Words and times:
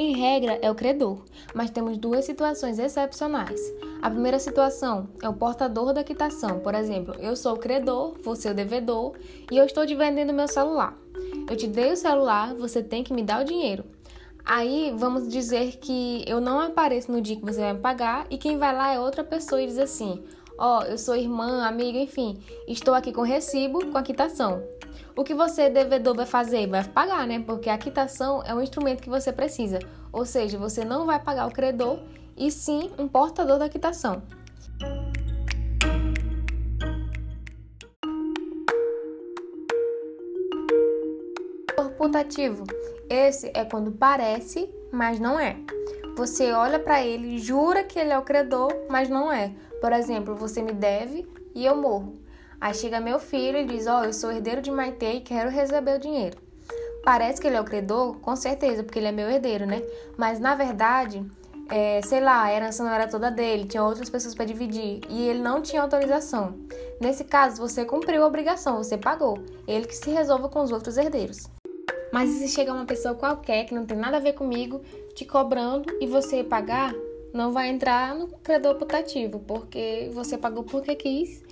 Em 0.00 0.12
regra, 0.12 0.56
é 0.62 0.70
o 0.70 0.76
credor, 0.76 1.24
mas 1.52 1.70
temos 1.70 1.98
duas 1.98 2.24
situações 2.24 2.78
excepcionais. 2.78 3.60
A 4.00 4.08
primeira 4.08 4.38
situação 4.38 5.08
é 5.20 5.28
o 5.28 5.34
portador 5.34 5.92
da 5.92 6.04
quitação. 6.04 6.60
Por 6.60 6.72
exemplo, 6.72 7.16
eu 7.18 7.34
sou 7.34 7.54
o 7.54 7.58
credor, 7.58 8.14
você 8.22 8.46
é 8.46 8.52
o 8.52 8.54
devedor 8.54 9.14
e 9.50 9.56
eu 9.56 9.64
estou 9.64 9.84
te 9.84 9.96
vendendo 9.96 10.32
meu 10.32 10.46
celular. 10.46 10.96
Eu 11.50 11.56
te 11.56 11.66
dei 11.66 11.90
o 11.90 11.96
celular, 11.96 12.54
você 12.54 12.80
tem 12.80 13.02
que 13.02 13.12
me 13.12 13.24
dar 13.24 13.42
o 13.42 13.44
dinheiro. 13.44 13.84
Aí 14.44 14.94
vamos 14.96 15.26
dizer 15.26 15.78
que 15.78 16.24
eu 16.28 16.40
não 16.40 16.60
apareço 16.60 17.10
no 17.10 17.20
dia 17.20 17.34
que 17.34 17.44
você 17.44 17.58
vai 17.58 17.72
me 17.72 17.80
pagar 17.80 18.24
e 18.30 18.38
quem 18.38 18.56
vai 18.56 18.72
lá 18.72 18.94
é 18.94 19.00
outra 19.00 19.24
pessoa 19.24 19.60
e 19.60 19.66
diz 19.66 19.78
assim: 19.78 20.22
Ó, 20.56 20.78
oh, 20.78 20.82
eu 20.84 20.96
sou 20.96 21.16
irmã, 21.16 21.66
amiga, 21.66 21.98
enfim, 21.98 22.38
estou 22.68 22.94
aqui 22.94 23.12
com 23.12 23.22
recibo, 23.22 23.84
com 23.86 23.98
a 23.98 24.02
quitação. 24.04 24.62
O 25.16 25.24
que 25.24 25.34
você, 25.34 25.68
devedor, 25.68 26.14
vai 26.14 26.26
fazer? 26.26 26.66
Vai 26.66 26.84
pagar, 26.84 27.26
né? 27.26 27.42
Porque 27.44 27.68
a 27.68 27.78
quitação 27.78 28.42
é 28.44 28.54
um 28.54 28.62
instrumento 28.62 29.02
que 29.02 29.10
você 29.10 29.32
precisa. 29.32 29.78
Ou 30.12 30.24
seja, 30.24 30.58
você 30.58 30.84
não 30.84 31.06
vai 31.06 31.18
pagar 31.18 31.46
o 31.46 31.52
credor 31.52 32.00
e 32.36 32.50
sim 32.50 32.90
um 32.98 33.08
portador 33.08 33.58
da 33.58 33.68
quitação. 33.68 34.22
Putativo. 41.98 42.62
Esse 43.10 43.50
é 43.54 43.64
quando 43.64 43.90
parece, 43.90 44.72
mas 44.92 45.18
não 45.18 45.38
é. 45.38 45.56
Você 46.16 46.52
olha 46.52 46.78
para 46.78 47.04
ele, 47.04 47.38
jura 47.38 47.82
que 47.82 47.98
ele 47.98 48.12
é 48.12 48.18
o 48.18 48.22
credor, 48.22 48.72
mas 48.88 49.08
não 49.08 49.32
é. 49.32 49.52
Por 49.80 49.92
exemplo, 49.92 50.34
você 50.34 50.62
me 50.62 50.72
deve 50.72 51.26
e 51.54 51.66
eu 51.66 51.76
morro. 51.76 52.18
Aí 52.60 52.74
chega 52.74 53.00
meu 53.00 53.18
filho 53.18 53.58
e 53.58 53.64
diz: 53.64 53.86
Ó, 53.86 54.00
oh, 54.00 54.04
eu 54.04 54.12
sou 54.12 54.32
herdeiro 54.32 54.60
de 54.60 54.70
Maite 54.70 55.04
e 55.04 55.20
quero 55.20 55.48
receber 55.48 55.96
o 55.96 56.00
dinheiro. 56.00 56.36
Parece 57.04 57.40
que 57.40 57.46
ele 57.46 57.56
é 57.56 57.60
o 57.60 57.64
credor, 57.64 58.18
com 58.18 58.34
certeza, 58.34 58.82
porque 58.82 58.98
ele 58.98 59.06
é 59.06 59.12
meu 59.12 59.30
herdeiro, 59.30 59.64
né? 59.64 59.82
Mas 60.16 60.40
na 60.40 60.54
verdade, 60.54 61.24
é, 61.70 62.00
sei 62.02 62.20
lá, 62.20 62.42
a 62.42 62.52
herança 62.52 62.82
não 62.82 62.90
era 62.90 63.06
toda 63.06 63.30
dele, 63.30 63.66
tinha 63.66 63.82
outras 63.82 64.10
pessoas 64.10 64.34
para 64.34 64.44
dividir 64.44 65.00
e 65.08 65.28
ele 65.28 65.40
não 65.40 65.62
tinha 65.62 65.82
autorização. 65.82 66.58
Nesse 67.00 67.24
caso, 67.24 67.62
você 67.62 67.84
cumpriu 67.84 68.24
a 68.24 68.26
obrigação, 68.26 68.78
você 68.78 68.98
pagou. 68.98 69.38
Ele 69.66 69.86
que 69.86 69.94
se 69.94 70.10
resolva 70.10 70.48
com 70.48 70.60
os 70.60 70.72
outros 70.72 70.96
herdeiros. 70.96 71.48
Mas 72.12 72.30
e 72.30 72.38
se 72.38 72.48
chegar 72.48 72.72
uma 72.72 72.86
pessoa 72.86 73.14
qualquer 73.14 73.64
que 73.64 73.74
não 73.74 73.86
tem 73.86 73.96
nada 73.96 74.16
a 74.16 74.20
ver 74.20 74.32
comigo 74.32 74.80
te 75.14 75.24
cobrando 75.24 75.94
e 76.00 76.06
você 76.06 76.42
pagar, 76.42 76.94
não 77.32 77.52
vai 77.52 77.68
entrar 77.68 78.14
no 78.14 78.28
credor 78.38 78.76
putativo, 78.76 79.38
porque 79.40 80.10
você 80.12 80.36
pagou 80.38 80.64
porque 80.64 80.94
quis 80.96 81.42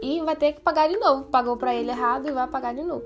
e 0.00 0.20
vai 0.22 0.36
ter 0.36 0.52
que 0.52 0.60
pagar 0.60 0.88
de 0.88 0.96
novo. 0.96 1.24
Pagou 1.24 1.56
para 1.56 1.74
ele 1.74 1.90
errado 1.90 2.28
e 2.28 2.32
vai 2.32 2.46
pagar 2.48 2.74
de 2.74 2.82
novo. 2.82 3.04